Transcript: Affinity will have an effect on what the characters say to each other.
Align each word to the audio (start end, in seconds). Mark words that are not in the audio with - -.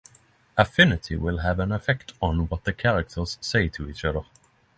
Affinity 0.57 1.15
will 1.15 1.37
have 1.41 1.59
an 1.59 1.71
effect 1.71 2.13
on 2.23 2.47
what 2.47 2.63
the 2.63 2.73
characters 2.73 3.37
say 3.39 3.67
to 3.69 3.87
each 3.87 4.03
other. 4.03 4.23